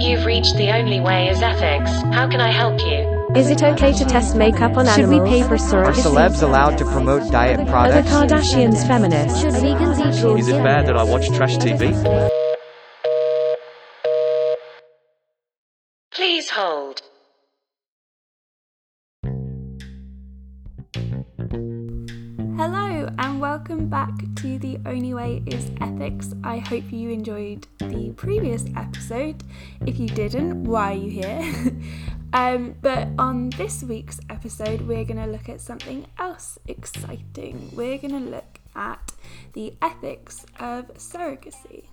[0.00, 1.90] You've reached the only way is ethics.
[2.14, 3.28] How can I help you?
[3.36, 4.96] Is it okay to test makeup on animals?
[4.96, 5.30] Should we animals?
[5.30, 7.96] pay for Are celebs allowed to promote diet products?
[7.96, 8.54] Are the products?
[8.54, 9.40] Kardashians feminists?
[9.40, 12.29] Should vegans eat raw Is it bad that I watch trash TV?
[25.46, 26.34] Is Ethics.
[26.44, 29.42] I hope you enjoyed the previous episode.
[29.86, 31.72] If you didn't, why are you here?
[32.32, 37.70] um, but on this week's episode, we're going to look at something else exciting.
[37.74, 39.12] We're going to look at
[39.52, 41.86] the ethics of surrogacy.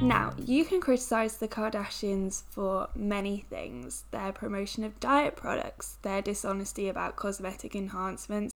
[0.00, 6.22] Now, you can criticize the Kardashians for many things their promotion of diet products, their
[6.22, 8.52] dishonesty about cosmetic enhancements,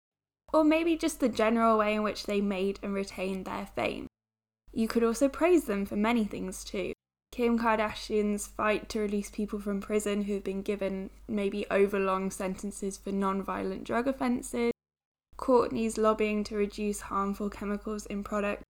[0.59, 4.07] or maybe just the general way in which they made and retained their fame.
[4.73, 6.91] You could also praise them for many things too.
[7.31, 12.97] Kim Kardashian's fight to release people from prison who have been given maybe overlong sentences
[12.97, 14.73] for non violent drug offences,
[15.37, 18.63] Kourtney's lobbying to reduce harmful chemicals in products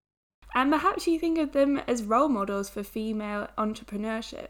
[0.54, 4.50] and perhaps you think of them as role models for female entrepreneurship.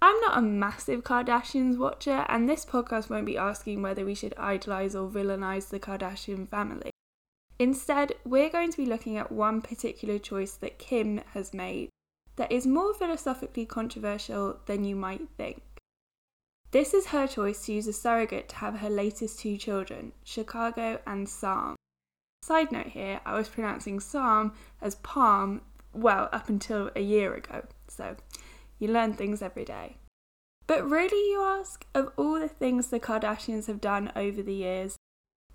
[0.00, 4.34] I'm not a massive Kardashians watcher, and this podcast won't be asking whether we should
[4.38, 6.90] idolize or villainize the Kardashian family.
[7.58, 11.88] Instead, we're going to be looking at one particular choice that Kim has made
[12.36, 15.60] that is more philosophically controversial than you might think.
[16.70, 21.00] This is her choice to use a surrogate to have her latest two children, Chicago
[21.06, 21.74] and Psalm.
[22.42, 25.62] Side note here, I was pronouncing Psalm as palm,
[25.92, 28.16] well, up until a year ago, so
[28.78, 29.96] you learn things every day.
[30.66, 34.96] But really, you ask, of all the things the Kardashians have done over the years,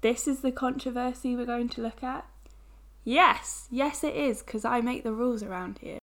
[0.01, 2.25] this is the controversy we're going to look at?
[3.03, 5.99] Yes, yes, it is, because I make the rules around here.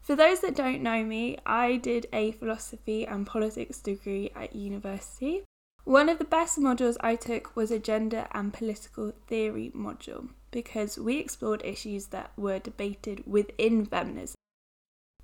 [0.00, 5.44] For those that don't know me, I did a philosophy and politics degree at university.
[5.84, 10.98] One of the best modules I took was a gender and political theory module because
[10.98, 14.36] we explored issues that were debated within feminism,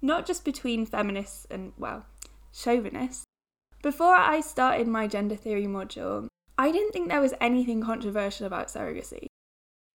[0.04, 2.04] not just between feminists and, well,
[2.53, 3.25] chauvinists.
[3.82, 6.28] Before I started my gender theory module,
[6.59, 9.26] I didn't think there was anything controversial about surrogacy.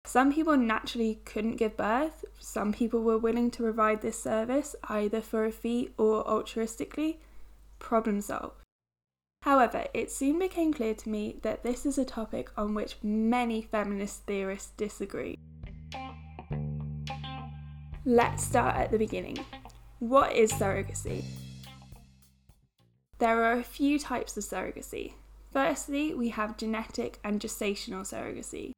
[0.05, 5.19] Some people naturally couldn't give birth, some people were willing to provide this service either
[5.19, 7.17] for a fee or altruistically.
[7.77, 8.61] Problem solved.
[9.41, 13.61] However, it soon became clear to me that this is a topic on which many
[13.61, 15.37] feminist theorists disagree.
[18.05, 19.37] Let's start at the beginning.
[19.99, 21.23] What is surrogacy?
[23.17, 25.13] There are a few types of surrogacy.
[25.51, 28.73] Firstly, we have genetic and gestational surrogacy.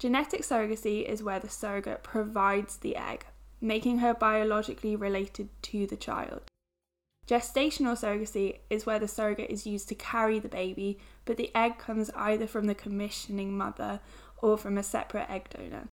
[0.00, 3.26] Genetic surrogacy is where the surrogate provides the egg,
[3.60, 6.42] making her biologically related to the child.
[7.28, 11.78] Gestational surrogacy is where the surrogate is used to carry the baby, but the egg
[11.78, 14.00] comes either from the commissioning mother
[14.38, 15.86] or from a separate egg donor.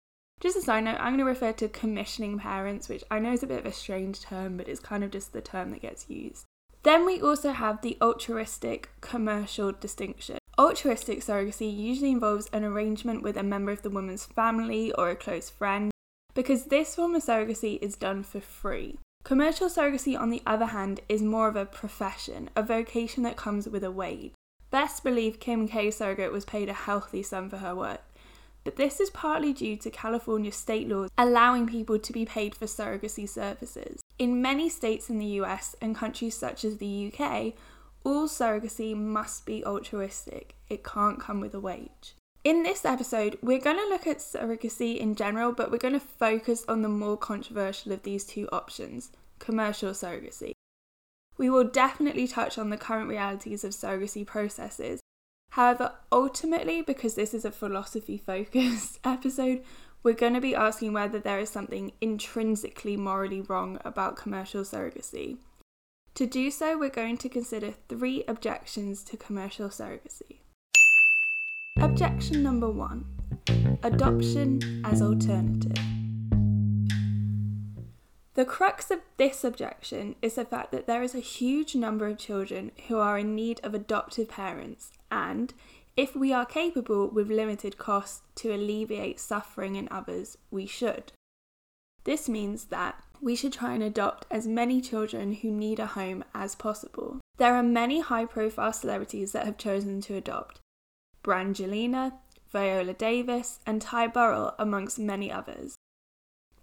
[0.45, 3.43] Just a side note, I'm going to refer to commissioning parents, which I know is
[3.43, 6.11] a bit of a strange term, but it's kind of just the term that gets
[6.11, 6.45] used.
[6.83, 10.37] Then we also have the altruistic commercial distinction.
[10.59, 15.17] Altruistic surrogacy usually involves an arrangement with a member of the woman's family or a
[15.17, 15.91] close friend,
[16.35, 18.99] because this form of surrogacy is done for free.
[19.23, 23.67] Commercial surrogacy, on the other hand, is more of a profession, a vocation that comes
[23.67, 24.35] with a wage.
[24.71, 28.03] Best believe Kim K surrogate was paid a healthy sum for her work,
[28.65, 32.67] but this is partly due to California state laws allowing people to be paid for
[32.67, 34.01] surrogacy services.
[34.19, 37.53] In many states in the US and countries such as the UK,
[38.03, 42.15] all surrogacy must be altruistic, it can't come with a wage.
[42.45, 46.01] In this episode, we're going to look at surrogacy in general, but we're going to
[46.01, 50.53] focus on the more controversial of these two options commercial surrogacy.
[51.37, 55.01] We will definitely touch on the current realities of surrogacy processes.
[55.55, 59.63] However, ultimately, because this is a philosophy focused episode,
[60.03, 65.37] we're going to be asking whether there is something intrinsically morally wrong about commercial surrogacy.
[66.17, 70.39] To do so, we're going to consider three objections to commercial surrogacy.
[71.79, 73.05] Objection number one
[73.85, 76.04] Adoption as alternative.
[78.35, 82.19] The crux of this objection is the fact that there is a huge number of
[82.19, 85.55] children who are in need of adoptive parents, and
[85.97, 91.13] if we are capable with limited cost to alleviate suffering in others, we should.
[92.03, 96.25] This means that we should try and adopt as many children who need a home
[96.35, 97.21] as possible.
[97.39, 100.59] There are many high profile celebrities that have chosen to adopt
[101.23, 102.15] Brangelina,
[102.53, 105.74] Viola Davis, and Ty Burrell, amongst many others.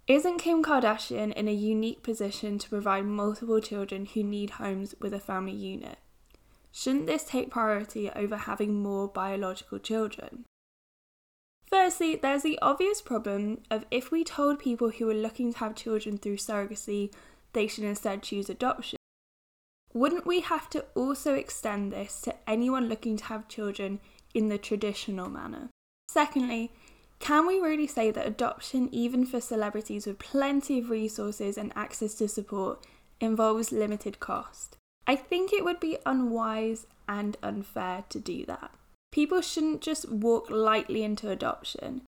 [0.08, 5.14] Isn't Kim Kardashian in a unique position to provide multiple children who need homes with
[5.14, 5.98] a family unit?
[6.72, 10.44] Shouldn't this take priority over having more biological children?
[11.66, 15.76] Firstly, there's the obvious problem of if we told people who are looking to have
[15.76, 17.12] children through surrogacy
[17.52, 18.98] they should instead choose adoption.
[19.94, 24.00] Wouldn't we have to also extend this to anyone looking to have children
[24.34, 25.68] in the traditional manner?
[26.08, 26.72] Secondly,
[27.22, 32.14] can we really say that adoption, even for celebrities with plenty of resources and access
[32.14, 32.84] to support,
[33.20, 34.76] involves limited cost?
[35.06, 38.72] I think it would be unwise and unfair to do that.
[39.12, 42.02] People shouldn't just walk lightly into adoption.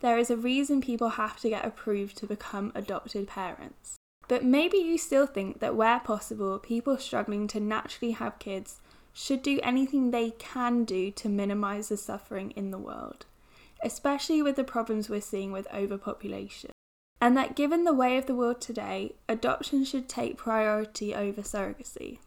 [0.00, 3.94] There is a reason people have to get approved to become adopted parents.
[4.26, 8.80] But maybe you still think that where possible, people struggling to naturally have kids
[9.12, 13.26] should do anything they can do to minimise the suffering in the world
[13.82, 16.70] especially with the problems we're seeing with overpopulation.
[17.20, 22.18] And that given the way of the world today, adoption should take priority over surrogacy.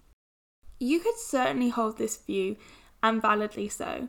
[0.80, 2.56] You could certainly hold this view,
[3.04, 4.07] and validly so.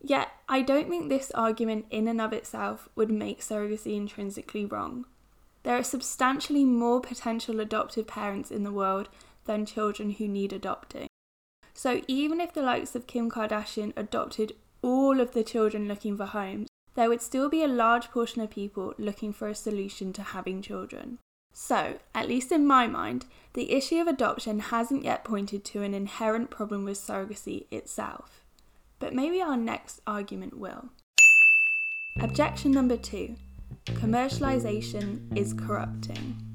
[0.00, 5.06] Yet, I don't think this argument in and of itself would make surrogacy intrinsically wrong.
[5.62, 9.08] There are substantially more potential adoptive parents in the world
[9.44, 11.06] than children who need adopting.
[11.74, 14.52] So, even if the likes of Kim Kardashian adopted
[14.82, 18.50] all of the children looking for homes, there would still be a large portion of
[18.50, 21.18] people looking for a solution to having children.
[21.52, 25.94] So, at least in my mind, the issue of adoption hasn't yet pointed to an
[25.94, 28.42] inherent problem with surrogacy itself.
[28.98, 30.88] But maybe our next argument will.
[32.20, 33.36] Objection number two
[33.86, 36.51] commercialization is corrupting.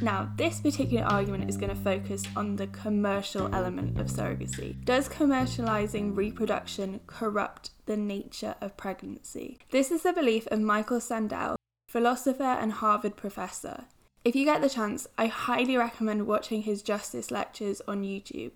[0.00, 4.84] Now, this particular argument is going to focus on the commercial element of surrogacy.
[4.84, 9.58] Does commercializing reproduction corrupt the nature of pregnancy?
[9.70, 11.56] This is the belief of Michael Sandel,
[11.88, 13.86] philosopher and Harvard professor.
[14.24, 18.52] If you get the chance, I highly recommend watching his justice lectures on YouTube,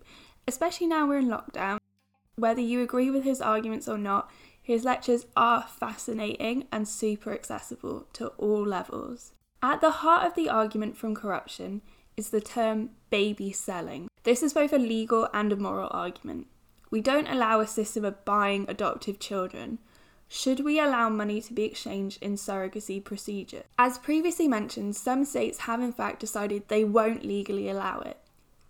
[0.47, 1.79] especially now we're in lockdown.
[2.35, 4.31] Whether you agree with his arguments or not,
[4.61, 9.33] his lectures are fascinating and super accessible to all levels.
[9.63, 11.83] At the heart of the argument from corruption
[12.17, 14.09] is the term baby selling.
[14.23, 16.47] This is both a legal and a moral argument.
[16.91, 19.79] We don't allow a system of buying adoptive children.
[20.27, 23.63] Should we allow money to be exchanged in surrogacy procedures?
[23.79, 28.17] As previously mentioned, some states have in fact decided they won't legally allow it.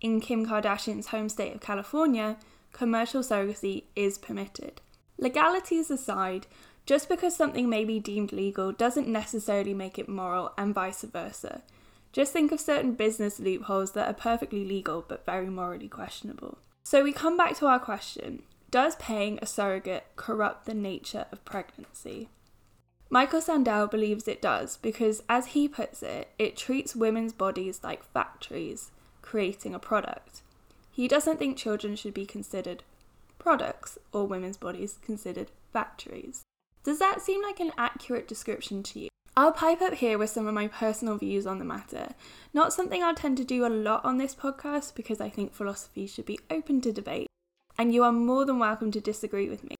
[0.00, 2.36] In Kim Kardashian's home state of California,
[2.72, 4.80] commercial surrogacy is permitted.
[5.18, 6.46] Legalities aside,
[6.86, 11.62] just because something may be deemed legal doesn't necessarily make it moral, and vice versa.
[12.12, 16.58] Just think of certain business loopholes that are perfectly legal but very morally questionable.
[16.84, 21.44] So we come back to our question Does paying a surrogate corrupt the nature of
[21.44, 22.28] pregnancy?
[23.10, 28.04] Michael Sandel believes it does because, as he puts it, it treats women's bodies like
[28.12, 28.90] factories,
[29.22, 30.42] creating a product.
[30.90, 32.82] He doesn't think children should be considered
[33.38, 36.44] products or women's bodies considered factories.
[36.84, 39.08] Does that seem like an accurate description to you?
[39.34, 42.08] I'll pipe up here with some of my personal views on the matter.
[42.52, 46.06] Not something I'll tend to do a lot on this podcast because I think philosophy
[46.06, 47.26] should be open to debate,
[47.78, 49.76] and you are more than welcome to disagree with me.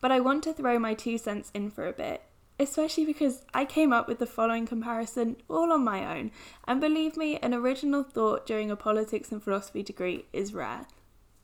[0.00, 2.22] But I want to throw my two cents in for a bit,
[2.58, 6.30] especially because I came up with the following comparison all on my own,
[6.66, 10.86] and believe me, an original thought during a politics and philosophy degree is rare.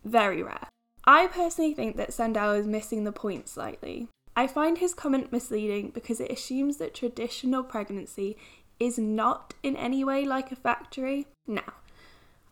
[0.05, 0.69] Very rare.
[1.05, 4.09] I personally think that Sandel is missing the point slightly.
[4.35, 8.37] I find his comment misleading because it assumes that traditional pregnancy
[8.81, 11.27] is not in any way like a factory.
[11.47, 11.75] Now,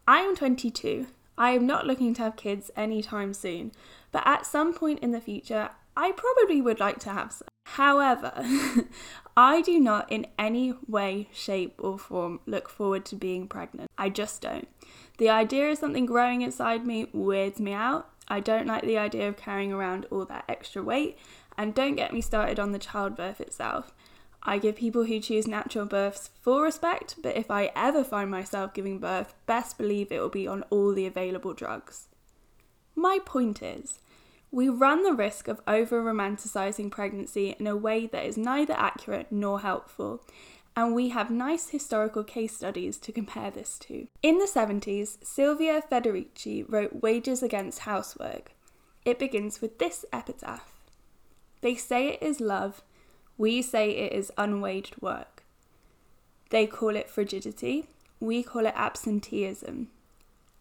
[0.06, 1.06] I am 22.
[1.38, 3.72] I am not looking to have kids anytime soon,
[4.12, 7.48] but at some point in the future, I probably would like to have some.
[7.64, 8.32] However,
[9.36, 13.90] I do not in any way, shape, or form look forward to being pregnant.
[13.96, 14.68] I just don't.
[15.18, 18.10] The idea of something growing inside me weirds me out.
[18.28, 21.18] I don't like the idea of carrying around all that extra weight,
[21.56, 23.92] and don't get me started on the childbirth itself.
[24.42, 28.72] I give people who choose natural births full respect, but if I ever find myself
[28.72, 32.08] giving birth, best believe it will be on all the available drugs.
[32.94, 33.98] My point is,
[34.50, 39.30] we run the risk of over romanticising pregnancy in a way that is neither accurate
[39.30, 40.24] nor helpful,
[40.74, 44.06] and we have nice historical case studies to compare this to.
[44.22, 48.52] In the 70s, Silvia Federici wrote Wages Against Housework.
[49.04, 50.79] It begins with this epitaph
[51.60, 52.82] they say it is love,
[53.36, 55.42] we say it is unwaged work.
[56.50, 57.86] They call it frigidity,
[58.18, 59.88] we call it absenteeism.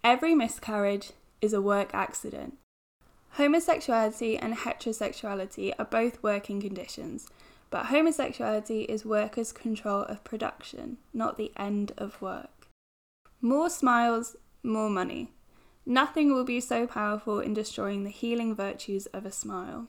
[0.04, 2.58] Every miscarriage is a work accident.
[3.32, 7.28] Homosexuality and heterosexuality are both working conditions,
[7.70, 12.68] but homosexuality is workers' control of production, not the end of work.
[13.42, 15.32] More smiles, more money.
[15.86, 19.88] Nothing will be so powerful in destroying the healing virtues of a smile.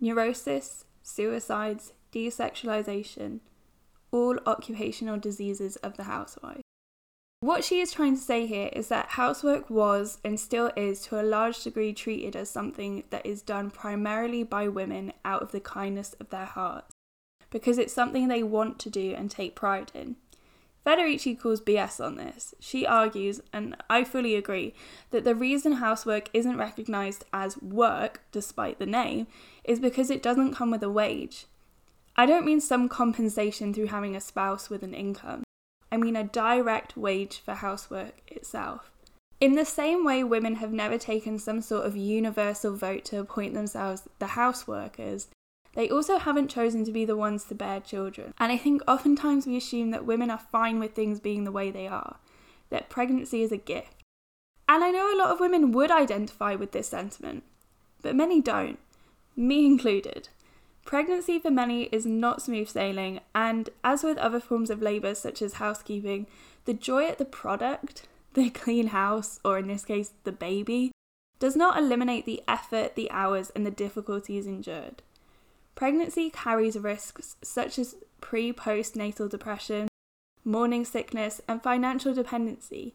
[0.00, 3.40] Neurosis, suicides, desexualization,
[4.10, 6.62] all occupational diseases of the housewife.
[7.40, 11.20] What she is trying to say here is that housework was and still is to
[11.20, 15.60] a large degree treated as something that is done primarily by women out of the
[15.60, 16.92] kindness of their hearts,
[17.50, 20.16] because it's something they want to do and take pride in.
[20.86, 22.54] Federici calls BS on this.
[22.60, 24.72] She argues, and I fully agree,
[25.10, 29.26] that the reason housework isn't recognised as work, despite the name,
[29.64, 31.46] is because it doesn't come with a wage.
[32.14, 35.42] I don't mean some compensation through having a spouse with an income.
[35.90, 38.92] I mean a direct wage for housework itself.
[39.40, 43.54] In the same way, women have never taken some sort of universal vote to appoint
[43.54, 45.26] themselves the houseworkers,
[45.76, 48.32] they also haven't chosen to be the ones to bear children.
[48.38, 51.70] And I think oftentimes we assume that women are fine with things being the way
[51.70, 52.16] they are,
[52.70, 54.02] that pregnancy is a gift.
[54.66, 57.44] And I know a lot of women would identify with this sentiment,
[58.00, 58.78] but many don't,
[59.36, 60.30] me included.
[60.86, 65.42] Pregnancy for many is not smooth sailing, and as with other forms of labour, such
[65.42, 66.26] as housekeeping,
[66.64, 70.92] the joy at the product, the clean house, or in this case, the baby,
[71.38, 75.02] does not eliminate the effort, the hours, and the difficulties endured.
[75.76, 79.88] Pregnancy carries risks such as pre postnatal depression,
[80.42, 82.94] morning sickness, and financial dependency.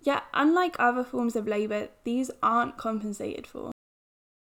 [0.00, 3.70] Yet, unlike other forms of labour, these aren't compensated for.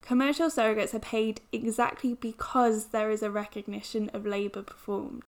[0.03, 5.25] Commercial surrogates are paid exactly because there is a recognition of labour performed.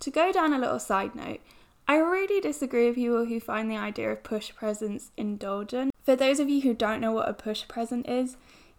[0.00, 1.40] To go down a little side note,
[1.86, 5.92] I really disagree with people who find the idea of push presents indulgent.
[6.02, 8.36] For those of you who don't know what a push present is,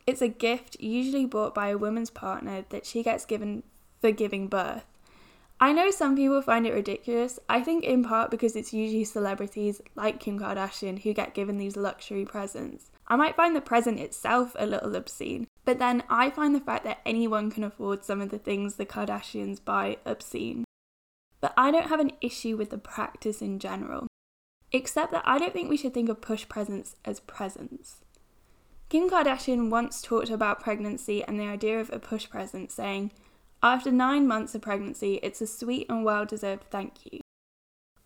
[0.08, 3.64] it's a gift usually bought by a woman's partner that she gets given
[4.00, 4.86] for giving birth.
[5.60, 9.82] I know some people find it ridiculous, I think in part because it's usually celebrities
[9.96, 12.92] like Kim Kardashian who get given these luxury presents.
[13.08, 16.84] I might find the present itself a little obscene, but then I find the fact
[16.84, 20.66] that anyone can afford some of the things the Kardashians buy obscene.
[21.40, 24.08] But I don't have an issue with the practice in general,
[24.72, 28.02] except that I don't think we should think of push presents as presents.
[28.88, 33.12] Kim Kardashian once talked about pregnancy and the idea of a push present, saying,
[33.64, 37.20] After nine months of pregnancy, it's a sweet and well deserved thank you.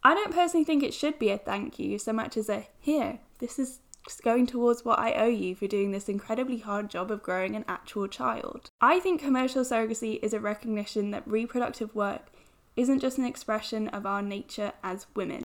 [0.03, 3.19] I don't personally think it should be a thank you so much as a here,
[3.39, 3.81] this is
[4.23, 7.65] going towards what I owe you for doing this incredibly hard job of growing an
[7.67, 8.69] actual child.
[8.79, 12.31] I think commercial surrogacy is a recognition that reproductive work
[12.77, 15.43] isn't just an expression of our nature as women,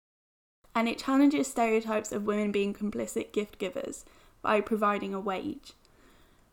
[0.77, 4.05] and it challenges stereotypes of women being complicit gift givers
[4.47, 5.73] by providing a wage.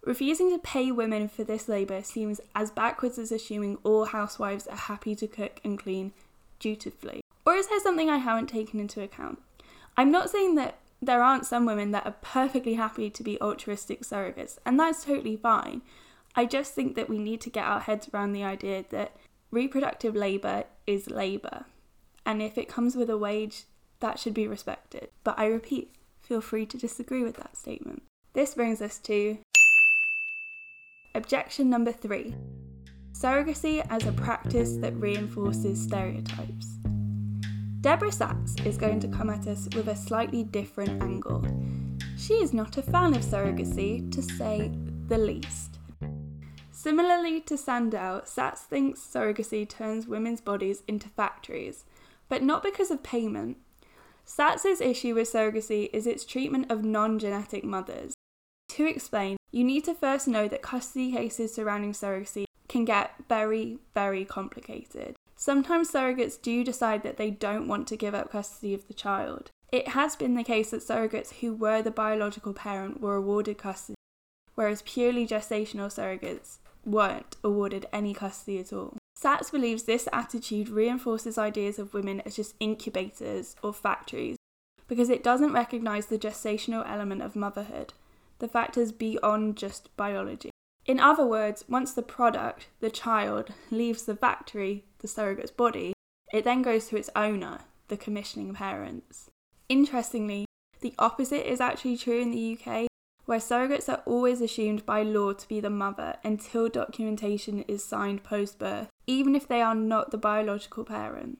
[0.03, 4.75] Refusing to pay women for this labour seems as backwards as assuming all housewives are
[4.75, 6.11] happy to cook and clean
[6.57, 7.21] dutifully.
[7.45, 9.43] Or is there something I haven't taken into account?
[9.95, 14.01] I'm not saying that there aren't some women that are perfectly happy to be altruistic
[14.01, 15.83] surrogates, and that's totally fine.
[16.35, 19.15] I just think that we need to get our heads around the idea that
[19.51, 21.65] reproductive labour is labour,
[22.25, 23.65] and if it comes with a wage,
[23.99, 25.09] that should be respected.
[25.23, 28.03] But I repeat, feel free to disagree with that statement.
[28.33, 29.37] This brings us to
[31.13, 32.35] objection number three
[33.13, 36.79] surrogacy as a practice that reinforces stereotypes.
[37.81, 41.45] Deborah Satz is going to come at us with a slightly different angle.
[42.17, 44.71] She is not a fan of surrogacy, to say
[45.07, 45.79] the least.
[46.71, 51.85] Similarly to Sandel, Satz thinks surrogacy turns women's bodies into factories,
[52.29, 53.57] but not because of payment.
[54.25, 58.13] Satz's issue with surrogacy is its treatment of non genetic mothers.
[58.69, 63.77] To explain, you need to first know that custody cases surrounding surrogacy can get very,
[63.93, 65.15] very complicated.
[65.35, 69.51] Sometimes surrogates do decide that they don't want to give up custody of the child.
[69.71, 73.97] It has been the case that surrogates who were the biological parent were awarded custody,
[74.55, 78.97] whereas purely gestational surrogates weren't awarded any custody at all.
[79.23, 84.35] Satz believes this attitude reinforces ideas of women as just incubators or factories
[84.87, 87.93] because it doesn't recognise the gestational element of motherhood,
[88.39, 90.49] the factors beyond just biology.
[90.85, 95.93] In other words, once the product, the child, leaves the factory, the surrogate's body,
[96.33, 99.29] it then goes to its owner, the commissioning parents.
[99.69, 100.45] Interestingly,
[100.81, 102.87] the opposite is actually true in the UK,
[103.25, 108.23] where surrogates are always assumed by law to be the mother until documentation is signed
[108.23, 111.37] post birth, even if they are not the biological parent.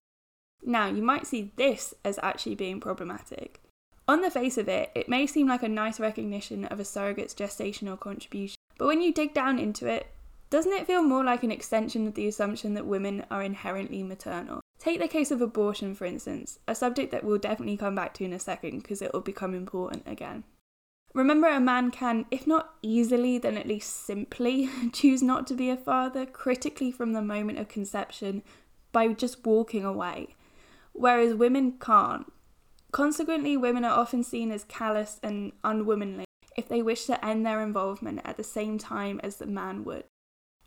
[0.64, 3.62] Now, you might see this as actually being problematic.
[4.08, 7.34] On the face of it, it may seem like a nice recognition of a surrogate's
[7.34, 10.08] gestational contribution, but when you dig down into it,
[10.54, 14.60] Doesn't it feel more like an extension of the assumption that women are inherently maternal?
[14.78, 18.24] Take the case of abortion, for instance, a subject that we'll definitely come back to
[18.24, 20.44] in a second because it will become important again.
[21.14, 25.70] Remember, a man can, if not easily, then at least simply, choose not to be
[25.70, 28.42] a father critically from the moment of conception
[28.92, 30.36] by just walking away,
[30.92, 32.32] whereas women can't.
[32.92, 37.62] Consequently, women are often seen as callous and unwomanly if they wish to end their
[37.62, 40.04] involvement at the same time as the man would,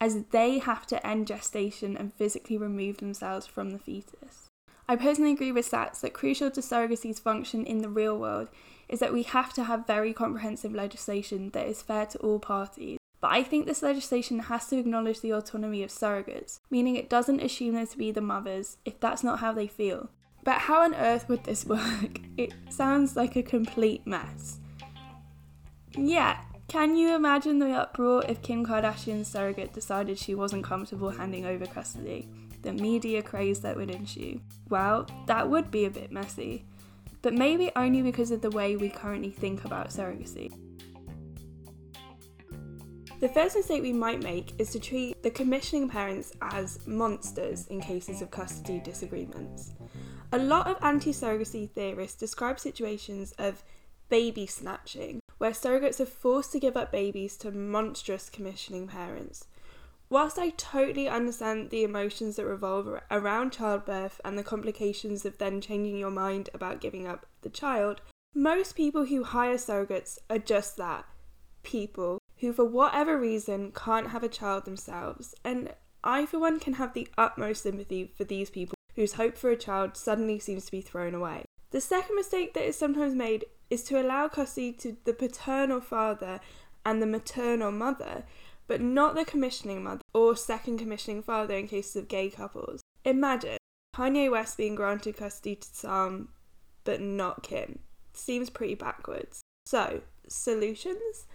[0.01, 4.49] as they have to end gestation and physically remove themselves from the fetus.
[4.89, 8.49] I personally agree with Satz that crucial to surrogacy's function in the real world
[8.89, 12.99] is that we have to have very comprehensive legislation that is fair to all parties.
[13.21, 17.41] But I think this legislation has to acknowledge the autonomy of surrogates, meaning it doesn't
[17.41, 20.11] assume them to be the mothers if that's not how they feel.
[20.45, 22.21] But how on earth would this work?
[22.37, 24.61] It sounds like a complete mess.
[25.97, 26.39] Yeah,
[26.69, 31.65] can you imagine the uproar if Kim Kardashian's surrogate decided she wasn't comfortable handing over
[31.65, 32.29] custody?
[32.63, 34.41] The media craze that would ensue.
[34.69, 36.65] Well, that would be a bit messy,
[37.23, 40.53] but maybe only because of the way we currently think about surrogacy.
[43.19, 47.81] The first mistake we might make is to treat the commissioning parents as monsters in
[47.81, 49.73] cases of custody disagreements.
[50.33, 53.65] A lot of anti surrogacy theorists describe situations of
[54.11, 59.47] baby snatching, where surrogates are forced to give up babies to monstrous commissioning parents.
[60.09, 65.61] Whilst I totally understand the emotions that revolve around childbirth and the complications of then
[65.61, 68.01] changing your mind about giving up the child,
[68.35, 71.07] most people who hire surrogates are just that
[71.65, 75.35] people who, for whatever reason, can't have a child themselves.
[75.45, 79.51] And I, for one, can have the utmost sympathy for these people whose hope for
[79.51, 81.45] a child suddenly seems to be thrown away.
[81.71, 86.41] The second mistake that is sometimes made is to allow custody to the paternal father
[86.85, 88.25] and the maternal mother,
[88.67, 92.81] but not the commissioning mother or second commissioning father in cases of gay couples.
[93.05, 93.59] Imagine
[93.95, 96.29] Kanye West being granted custody to Psalm,
[96.85, 97.81] but not Kim.
[98.13, 99.41] Seems pretty backwards.
[99.67, 101.27] So, solutions?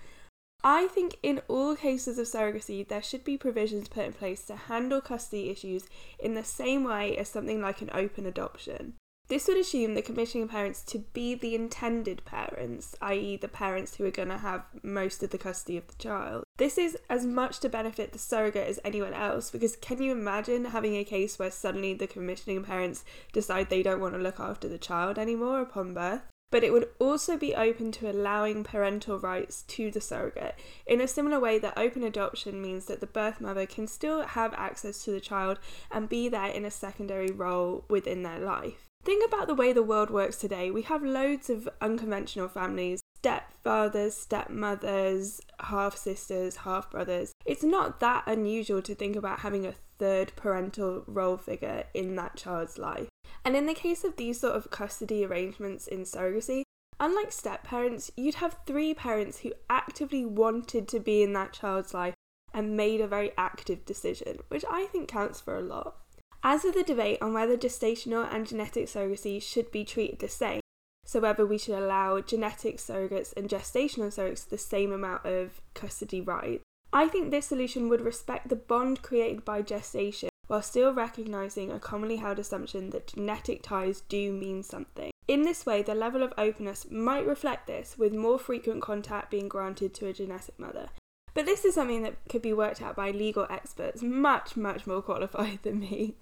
[0.64, 4.56] I think in all cases of surrogacy, there should be provisions put in place to
[4.56, 5.88] handle custody issues
[6.20, 8.94] in the same way as something like an open adoption.
[9.32, 14.04] This would assume the commissioning parents to be the intended parents, i.e., the parents who
[14.04, 16.44] are going to have most of the custody of the child.
[16.58, 20.66] This is as much to benefit the surrogate as anyone else because can you imagine
[20.66, 24.68] having a case where suddenly the commissioning parents decide they don't want to look after
[24.68, 26.24] the child anymore upon birth?
[26.52, 31.08] but it would also be open to allowing parental rights to the surrogate in a
[31.08, 35.12] similar way that open adoption means that the birth mother can still have access to
[35.12, 35.58] the child
[35.90, 38.91] and be there in a secondary role within their life.
[39.04, 40.70] Think about the way the world works today.
[40.70, 47.32] We have loads of unconventional families stepfathers, stepmothers, half sisters, half brothers.
[47.46, 52.36] It's not that unusual to think about having a third parental role figure in that
[52.36, 53.10] child's life.
[53.46, 56.64] And in the case of these sort of custody arrangements in surrogacy,
[57.00, 61.94] unlike step parents, you'd have three parents who actively wanted to be in that child's
[61.94, 62.16] life
[62.54, 65.96] and made a very active decision, which I think counts for a lot.
[66.44, 70.62] As with the debate on whether gestational and genetic surrogacy should be treated the same,
[71.06, 76.20] so whether we should allow genetic surrogates and gestational surrogates the same amount of custody
[76.20, 81.72] rights, I think this solution would respect the bond created by gestation while still recognising
[81.72, 85.12] a commonly held assumption that genetic ties do mean something.
[85.28, 89.48] In this way, the level of openness might reflect this, with more frequent contact being
[89.48, 90.90] granted to a genetic mother.
[91.34, 95.02] But this is something that could be worked out by legal experts much, much more
[95.02, 96.16] qualified than me.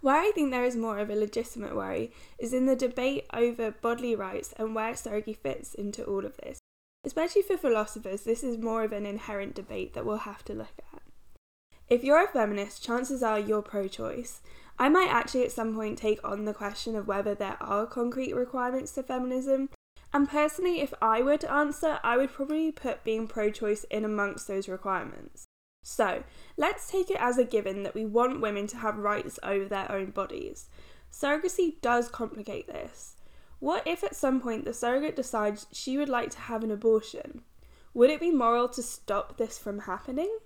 [0.00, 3.70] Where I think there is more of a legitimate worry is in the debate over
[3.70, 6.58] bodily rights and where surrogacy fits into all of this.
[7.04, 10.74] Especially for philosophers, this is more of an inherent debate that we'll have to look
[10.92, 11.02] at.
[11.88, 14.40] If you're a feminist, chances are you're pro choice.
[14.78, 18.34] I might actually at some point take on the question of whether there are concrete
[18.34, 19.68] requirements to feminism.
[20.12, 24.04] And personally, if I were to answer, I would probably put being pro choice in
[24.04, 25.44] amongst those requirements.
[25.82, 26.22] So,
[26.56, 29.90] let's take it as a given that we want women to have rights over their
[29.90, 30.68] own bodies.
[31.10, 33.16] Surrogacy does complicate this.
[33.58, 37.42] What if at some point the surrogate decides she would like to have an abortion?
[37.94, 40.38] Would it be moral to stop this from happening?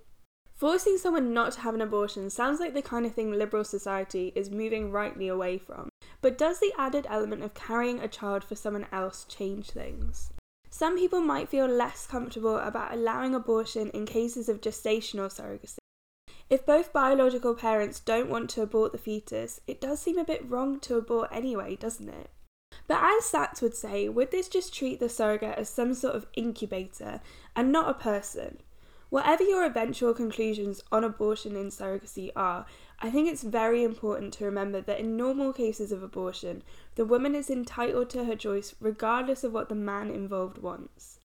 [0.53, 4.33] Forcing someone not to have an abortion sounds like the kind of thing liberal society
[4.35, 8.55] is moving rightly away from, but does the added element of carrying a child for
[8.55, 10.31] someone else change things?
[10.69, 15.77] Some people might feel less comfortable about allowing abortion in cases of gestational surrogacy.
[16.49, 20.49] If both biological parents don't want to abort the fetus, it does seem a bit
[20.49, 22.29] wrong to abort anyway, doesn't it?
[22.87, 26.27] But as Satz would say, would this just treat the surrogate as some sort of
[26.35, 27.21] incubator
[27.55, 28.61] and not a person?
[29.09, 32.65] Whatever your eventual conclusions on abortion and surrogacy are,
[32.99, 36.61] I think it's very important to remember that in normal cases of abortion,
[36.95, 41.19] the woman is entitled to her choice regardless of what the man involved wants.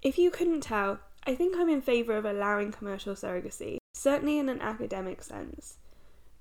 [0.00, 4.48] If you couldn't tell, I think I'm in favour of allowing commercial surrogacy, certainly in
[4.48, 5.76] an academic sense.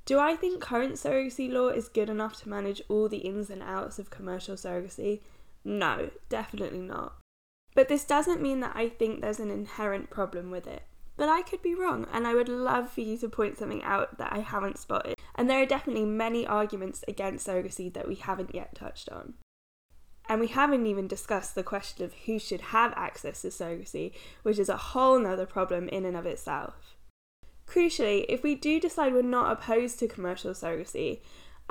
[0.05, 3.61] Do I think current surrogacy law is good enough to manage all the ins and
[3.61, 5.19] outs of commercial surrogacy?
[5.65, 7.18] No, definitely not.
[7.79, 10.83] But this doesn't mean that I think there's an inherent problem with it.
[11.15, 14.17] But I could be wrong, and I would love for you to point something out
[14.17, 15.15] that I haven't spotted.
[15.35, 19.35] And there are definitely many arguments against surrogacy that we haven't yet touched on.
[20.27, 24.11] And we haven't even discussed the question of who should have access to surrogacy,
[24.43, 26.97] which is a whole nother problem in and of itself.
[27.65, 31.21] Crucially, if we do decide we're not opposed to commercial surrogacy,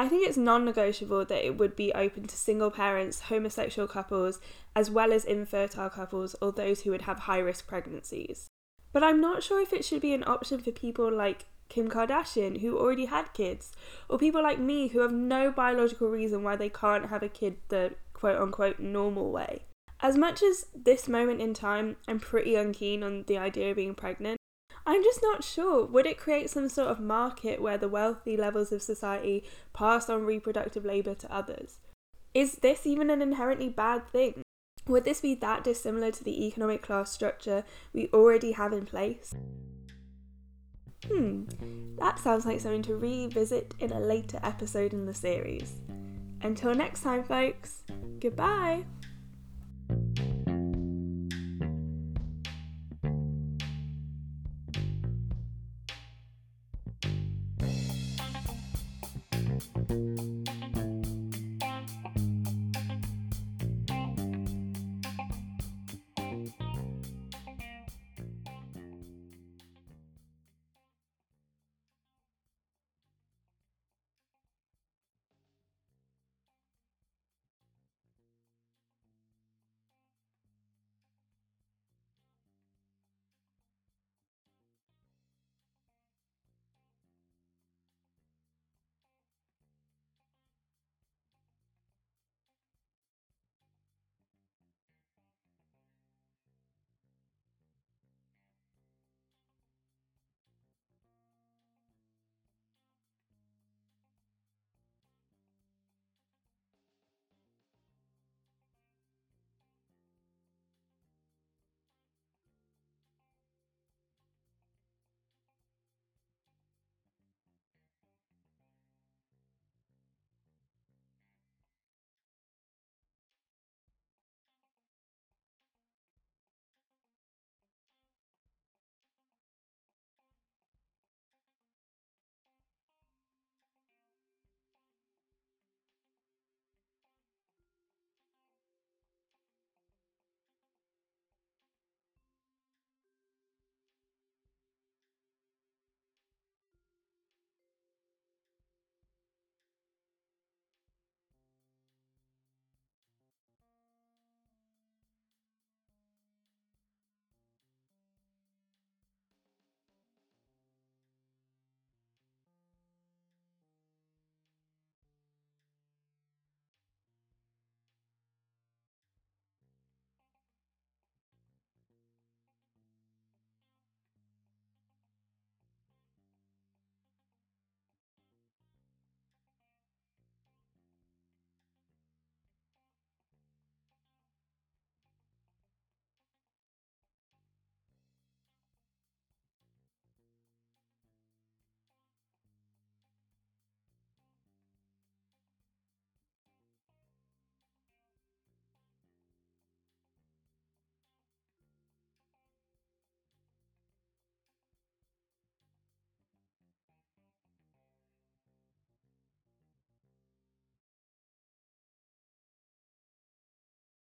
[0.01, 4.39] I think it's non negotiable that it would be open to single parents, homosexual couples,
[4.77, 8.47] as well as infertile couples or those who would have high risk pregnancies.
[8.93, 12.61] But I'm not sure if it should be an option for people like Kim Kardashian,
[12.61, 13.73] who already had kids,
[14.09, 17.57] or people like me who have no biological reason why they can't have a kid
[17.69, 19.65] the quote unquote normal way.
[20.01, 23.97] As much as this moment in time, I'm pretty unkeen on the idea of being
[23.97, 24.38] pregnant,
[24.89, 25.85] I'm just not sure.
[25.85, 30.25] Would it create some sort of market where the wealthy levels of society pass on
[30.25, 31.79] reproductive labour to others?
[32.33, 34.41] Is this even an inherently bad thing?
[34.87, 39.35] Would this be that dissimilar to the economic class structure we already have in place?
[41.07, 41.45] Hmm,
[41.99, 45.75] that sounds like something to revisit in a later episode in the series.
[46.41, 47.83] Until next time, folks,
[48.21, 48.87] goodbye!